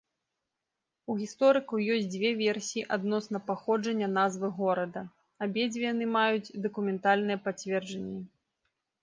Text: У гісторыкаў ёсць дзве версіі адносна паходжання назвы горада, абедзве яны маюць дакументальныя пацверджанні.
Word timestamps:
У 1.13 1.15
гісторыкаў 1.17 1.83
ёсць 1.95 2.07
дзве 2.13 2.31
версіі 2.39 2.83
адносна 2.97 3.41
паходжання 3.49 4.09
назвы 4.17 4.51
горада, 4.61 5.05
абедзве 5.49 5.85
яны 5.93 6.05
маюць 6.17 6.53
дакументальныя 6.67 7.37
пацверджанні. 7.47 8.19